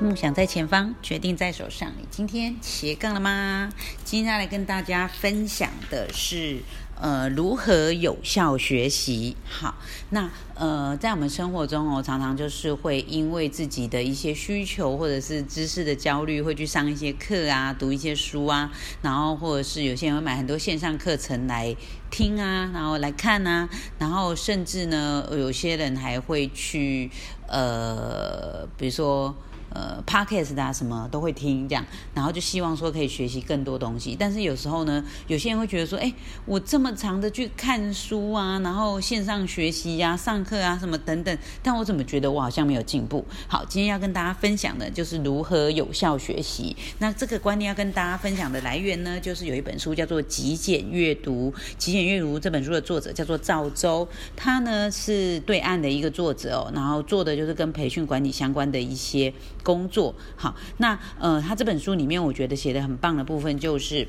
[0.00, 1.90] 梦想在前方，决定在手上。
[1.98, 3.68] 你今天斜杠了吗？
[4.04, 6.60] 今天要来跟大家分享的是，
[7.00, 9.36] 呃，如何有效学习。
[9.44, 9.74] 好，
[10.10, 18.70] 那呃，在我们生活中哦，常常就是会因为自己的一些需求或者是知识的焦虑，会去上一些课啊，读一些书啊，
[19.02, 21.74] 然后或者是有些人会买很多线上课程来
[22.08, 23.68] 听啊，然后来看啊，
[23.98, 27.10] 然后甚至呢，有些人还会去
[27.48, 29.34] 呃，比如说。
[29.78, 34.16] 呃，podcast 啊，什么都会听这样，然后就希望说可以学习更多东西。
[34.18, 36.12] 但是有时候呢，有些人会觉得说，哎，
[36.44, 43.24] 我这么长的去看书啊，然后线上学习呀、上课啊什么等等，但我怎么觉得我好像没有进步？
[43.46, 46.76] 好，今天要跟大家分享的就是如何有效学习。
[46.98, 59.32] 那这个观念要跟大家分享的来源呢，就是有一本书叫做《极简阅读》，《极简阅读》这本书的作者叫做赵周，他呢是对岸的一个作者哦，然后做的就是跟培训管理相关的一些。
[59.68, 64.08] 工作好，那呃，他这本书里面我觉得写的很棒的部分就是，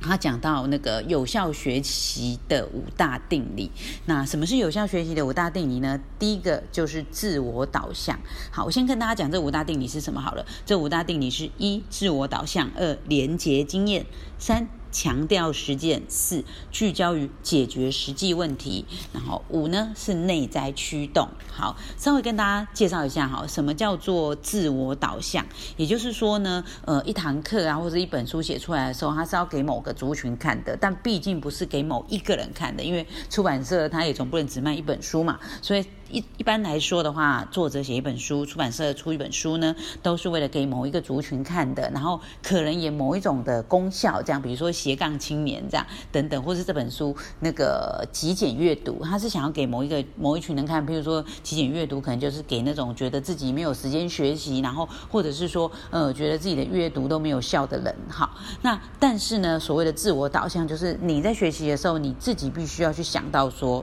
[0.00, 3.70] 他讲到那个有效学习的五大定理。
[4.06, 6.00] 那什么是有效学习的五大定理呢？
[6.18, 8.18] 第一个就是自我导向。
[8.50, 10.44] 好，我先跟大家讲这五大定理是什么好了。
[10.66, 14.04] 这五大定理是一自我导向，二连结经验，
[14.36, 14.66] 三。
[14.92, 21.26] 强调实践，四聚焦于解决实际问题，然后五呢是内在驱动。
[21.50, 25.44] 好，稍微跟大家介绍一下哈，什么叫做自我导向？
[25.76, 35.84] 也就是说呢，呃，一堂课啊或者一本书写出来的时候，它是要给某个族群看的，但毕竟不是给某一个人看的，因为出版社它也总不能只卖一本书嘛，所以。
[36.12, 63.82] 一一般来说的话，作者写一本书，出版社出一本书呢，都是为了给某一个族群看的，然后可能也某一种的功效，这样，比如说斜杠青年这样等等，或是这本书那个极简阅读，他是想要给某一个某一群人看，比如说极简阅读可能就是给那种觉得自己没有时间学习，然后或者是说呃觉得自己的阅读都没有效的人，好，那但是呢，所谓的自我导向，就是你在学习的时候，你自己必须要去想到说。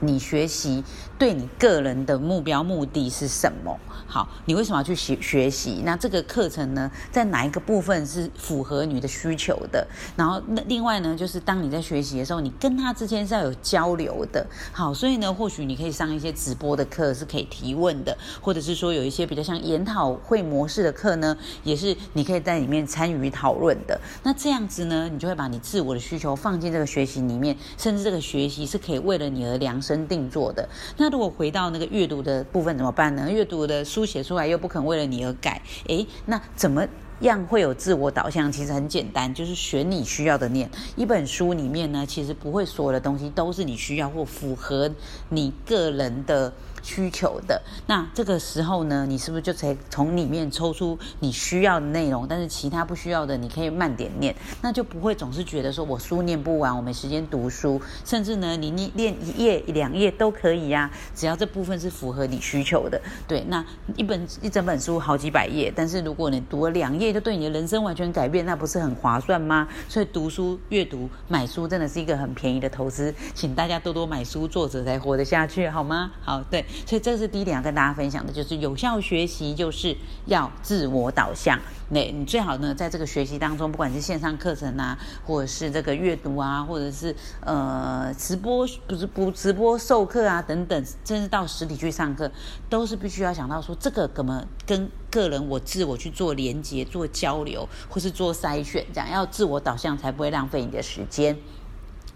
[0.00, 0.82] 你学习
[1.18, 3.78] 对你个人的目标目的是什么？
[4.06, 5.82] 好，你为什么要去学学习？
[5.84, 9.84] 那这个课程呢，在哪一个部分是符合你的需求的？
[10.14, 14.46] 然后那另外呢，就是当你在学习的时候，你跟他之间是要有交流的。
[14.72, 24.00] 好，所以呢，或许你可以上一些直播的课，是可以提问的，或者是说有一些比较像研讨会模式的课呢，也是你可以在里面参与讨论的。
[24.22, 30.04] 那这样子呢，你就会把你自我的需求放进这个学习里面，甚至这个学习是可以为了你而量身。
[30.06, 33.30] 定做的那那如果回到那个阅读的部分怎么办呢？
[33.30, 36.82] 阅读的书写出来又不肯为了你而改，诶，那怎么
[37.20, 38.50] 样会有自我导向？
[38.50, 40.66] 其实很简单，就是选你需要的念。
[40.96, 44.90] 一本书里面呢，其实不会所有的东西都是你需要或符合
[45.28, 46.50] 你个人的。
[46.84, 52.26] 需求的那这个时候呢，你是不是就可以从里面抽出你需要的内容？
[52.28, 57.80] 但是其他不需要的，你可以慢点念，那就不会总是觉得说我书念不完，我没时间读书。
[58.04, 63.00] 甚至呢，你念念一页两页都可以呀，只要这部分是符合你需求的。
[63.26, 63.64] 对，那
[63.96, 69.66] 一本一整本书好几百页，但是如果你读了两页就对你的人生完全改变，那不是很划算吗？
[69.88, 76.12] 所以读书、阅读、买书真的是一个很便宜的投资，请大家多多买书，作者才活得下去，好吗？
[76.22, 76.64] 好，对。
[76.86, 79.96] 所以这是第一点要跟大家分享的，就是有效学习就是
[80.26, 81.58] 要自我导向。
[81.90, 92.30] 那你最好呢，在这个学习当中，不管是线上课程啊，或者是这个阅读啊，或者是呃直播，不是不直播授课啊等等，甚至到实体去上课，
[92.70, 101.36] 都是必须要想到说这个怎么跟个人我自我去做连接、做交流，或是做筛选，这样要自我导向，才不会浪费你的时间。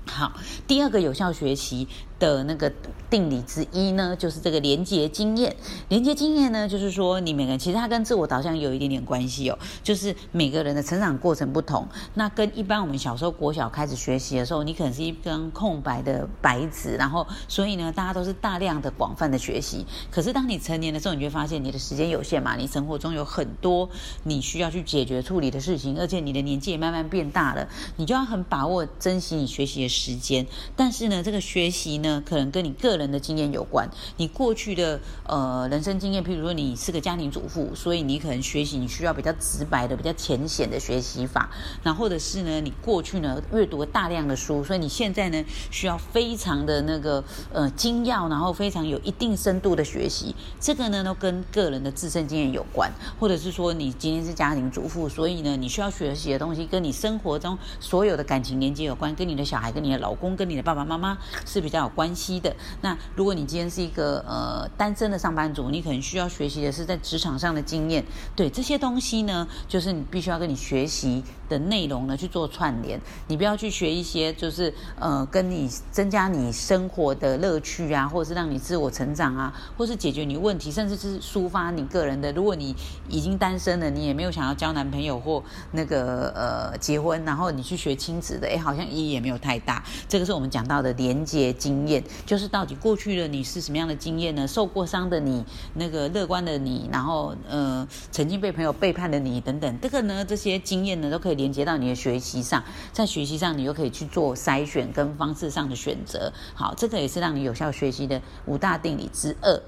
[0.07, 0.33] 好，
[0.67, 1.87] 第二个有效学习。
[2.19, 2.73] 的那个
[3.09, 5.55] 定理之一呢，就是这个连接经验。
[5.89, 9.59] 连接经验呢，就是说你每个人其实它跟自我导向有一点点关系哦。
[9.83, 19.87] 就是每个人的成长过程不同，那跟一般我们小时候国小开始学习的时候，你可能是一根空白的白纸，然后所以呢，大家都是大量的广泛的学习。
[20.11, 23.89] 可是当你成年的时候，你就发现你的时间有限嘛，你生活中有很多
[24.25, 30.47] 你需要去解决处理的事情，而且你的年纪也慢慢变大了，你就要很把握珍惜你学习的时间。
[30.75, 32.08] 但是呢，这个学习呢。
[32.27, 41.51] 可能跟你个人的经验有关，你过去的呃人生经验，譬如说你是个家庭主妇，所以你可能学习你需要比较直白的、比较浅显的学习法，
[41.83, 47.23] 那或者是呢，你过去呢阅读了大量的书，所以你现在呢需要非常的那个
[47.53, 52.91] 呃精要，然后非常有一定深度的学习，这个呢都跟个人的自身经验有关，
[53.21, 61.93] 或者是说你今天是家庭主妇，所以呢你需要学习的东西跟你生活中所有的感情连接有关，跟你的小孩、跟你的老公、跟你的爸爸妈妈是比较有。
[61.99, 62.55] 关系的。
[62.81, 68.05] 那如果你今天是一个呃单身的上班族，你可能需要学习的是在职场上的经验。
[68.37, 73.01] 对这些东西呢，就是你必须要跟你学习的内容呢去做串联。
[73.27, 82.31] 你不要去学一些就是呃跟你增加你生活的乐趣啊，或者是让你自我成长啊，或是解决你问题，甚至是抒发你个人的。
[82.31, 82.77] 如果你
[83.09, 85.43] 已经单身了，你也没有想要交男朋友或
[85.73, 89.83] 那个呃结婚，然后你去学亲子的，哎，好像意义也没有太大。
[90.09, 91.88] 这个是我们讲到的连接经验，
[92.27, 94.47] 就是到底过去的你是什么样的经验呢？
[94.47, 95.45] 受过伤的你，
[95.75, 102.63] 那个乐观的你，然后呃曾经被朋友背叛的你等等，这个呢这些经验呢都可以连接到你的学习上，
[102.93, 106.33] 在学习上你又可以去做筛选跟方式上的选择。
[106.55, 109.61] 好，这个也是让你有效学习的五大定理之二。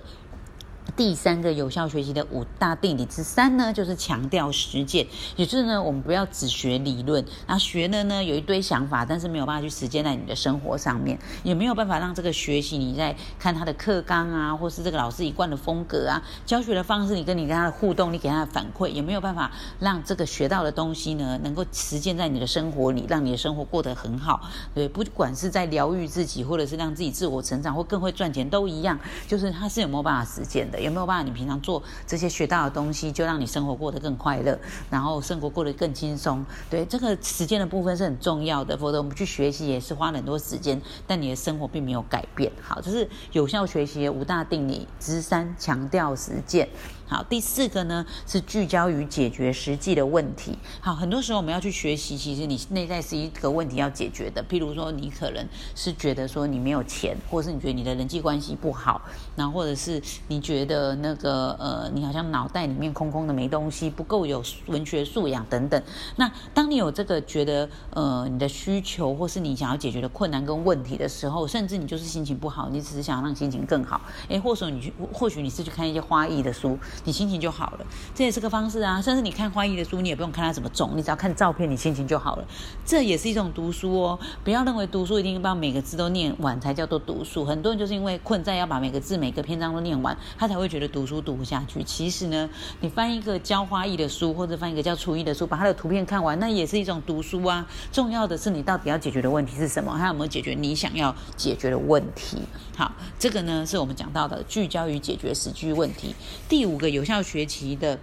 [0.97, 5.07] 第三个有效学习的五大定理之三呢，就是强调实践，
[5.37, 24.41] 也就是呢，我们不要只学理论，然后学了呢有一堆想法，但是没有办法去实践在你的生活上面，也没有办法让这个学习你在看他的课纲啊，或是这个老师一贯的风格啊，教学的方式，你跟你跟他的互动，你给他的反馈，也没有办法让这个学到的东西呢，能够实践在你的生活里，让你的生活过得很好。
[24.75, 28.99] 对，不管是在疗愈自己，或者是让自己自我成长，或更会赚钱，都一样，
[29.29, 30.80] 就是他是有没有办法实践的。
[30.83, 31.23] 有没有办法？
[31.23, 34.59] 你平常做这些学到的东西，就让你生活过得更快乐，
[34.91, 36.45] 然后生活过得更轻松。
[36.69, 42.51] 对这个时间的部分是很重要的，否则我们去学习也是花很多时间，但你的生活并没有改变。
[42.63, 46.69] 好，就是有效学习五大定理之三，强调实践。
[47.11, 50.57] 好，第四个呢是聚焦于解决实际的问题。
[50.81, 54.41] 好，很多时候我们要去学习，其实你内在是一个问题要解决的。
[54.49, 59.03] 譬如说，你可能是觉得说你没有钱，或者是你觉得你的人际关系不好，
[59.35, 65.83] 然后或者是你觉得那个呃，你好像脑袋里面空空的没东西，不够有文学素养等等。
[66.15, 74.01] 那当你有这个觉得呃你的需求，或是你想要解决的困难跟问题的时候，甚至你就是心情不好，你只是想让心情更好。
[74.29, 76.79] 诶，或者你去，或许你是去看一些花艺的书。
[77.05, 79.01] 你心情就好了，这也是个方式啊。
[79.01, 82.45] 甚至你看花艺的书，你也不用看它怎么种，你只要看照片，你心情就好了。
[82.85, 84.19] 这也是一种读书哦。
[84.45, 87.43] 不要认为读书一定把每个字都念完才叫做读书。
[87.43, 91.83] 很多人就是因为困在要把每个字、每个篇章都念完，他才会觉得读书读不下去。
[91.83, 92.51] 其实呢，
[92.81, 97.67] 你翻一个教花艺的书，或者翻一个教厨艺的书，把它的图片看完，那也是一种读书啊。
[97.91, 99.91] 重要的是你到底要解决的问题是什么？
[99.97, 102.37] 还有没有解决你想要解决的问题？
[102.77, 106.15] 好，这个呢是我们讲到的聚焦于解决实际问题。
[106.47, 106.90] 第五个。
[106.91, 107.99] 有效学习的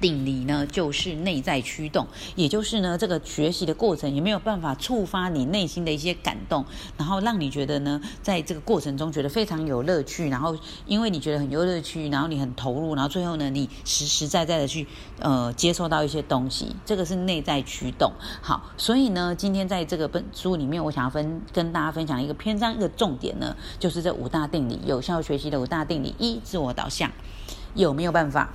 [0.00, 2.06] 定理呢，就是内在驱动，
[2.36, 6.64] 也就是呢，这个学习的过程有没有办法触发你内心的一些感动，
[6.96, 10.56] 然后让你觉得呢，在这个过程中觉得非常有乐趣，然后
[10.86, 14.86] 因为你觉得很有乐趣，然后你很投入，然后最后呢，你实实在在的去
[15.18, 18.12] 呃接受到一些东西，这个是内在驱动。
[18.40, 27.10] 好，所以呢，今天在这个本书里面，我想要分跟大家分享一个篇章，一个重点呢，就是这五大定理，有效学习的五大定理：一、自我导向。
[27.74, 28.48] 有没有办法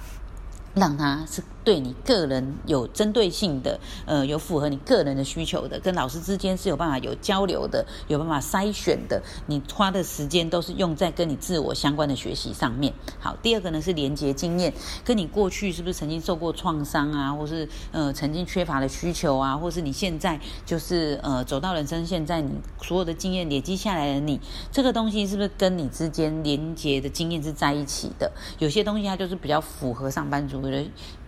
[0.74, 1.44] 让他是？
[1.64, 9.22] 对你个人有针对性的，呃，有符合你个人的需求的，跟老师之间是有办法有交流的，有办法筛选的。
[9.48, 12.94] 你花的时间都是用在跟你自我相关的学习上面。
[13.20, 14.74] 好，第二个呢是连接经验，
[15.04, 22.52] 跟你过去是不是曾经受过创伤啊，或是呃曾经缺乏的需求啊，或是你现在就是呃走到人生现在你
[22.82, 24.40] 所有的经验累积下来的你
[24.72, 28.32] 这个东西是不是跟你之间连接的经验是在一起的？
[28.60, 30.84] 有些东西它就是比较符合上班族的。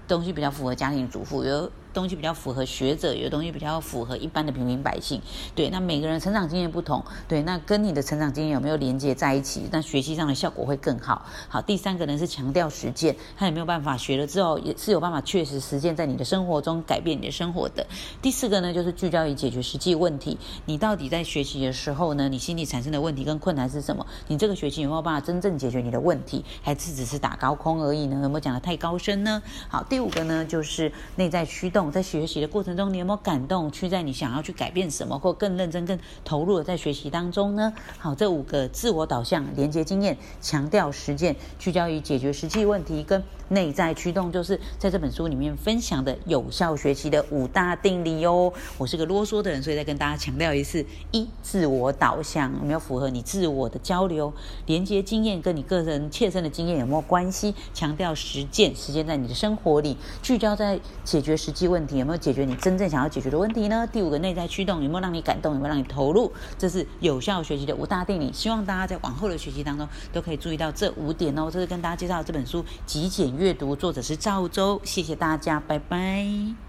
[0.08, 1.72] 东西比较符合家庭主妇，有。
[1.96, 5.22] 东西比较符合学者，有东西比较符合一般的平民百姓。
[5.56, 9.68] 对，那每个人成长经验不同，对，那跟你的成长经验有没有连接在一起？
[9.72, 11.26] 那学习上的效果会更好。
[11.48, 17.88] 好，第三个呢是强调实践，他有没有办法学了之后也是有办法确实实践在你的生活中改变你的生活的。
[18.22, 24.06] 第四个呢就是聚焦于解决实际问题，你到底在学习的时候呢，你心里产生的问题跟困难是什么？
[24.28, 28.20] 你这个学期有没有办法真正解决你的问题，还是只是打高空而已呢？
[28.22, 29.42] 有没有讲的太高深呢？
[29.70, 31.85] 好，第五个呢就是内在驱动。
[31.92, 33.72] 在学习的过程中，你有没有感动？
[33.72, 37.74] 去在你想要去改变什么，或更认真、更投入的在学习当中呢？
[37.98, 48.54] 好，这五个自我导向、连接经验、强调实践、聚焦于解决实际问题跟内在驱动，就是在这本书里面分享的有效学习的五大定理哦。
[48.78, 54.34] 我是个啰嗦的人，所以再跟大家强调一次：一、自我导向有没有符合你自我的交流？
[54.66, 57.54] 连接经验跟你个人切身的经验有没有关系？
[57.74, 61.66] 强调实践，实践在你的生活里，聚焦在解决实际。
[61.66, 63.86] 问问题有没有解决你真正想要解决的问题呢？
[63.92, 65.54] 第五个内在驱动有没有让你感动？
[65.56, 66.32] 有没有让你投入？
[66.58, 68.32] 这是有效学习的五大定理。
[68.32, 71.50] 希望大家在往后的学习当中都可以注意到这五点哦。
[71.52, 74.80] 这是跟大家介绍这本书《极简阅读》，作者是赵州。
[74.86, 76.65] 谢谢大家，拜拜。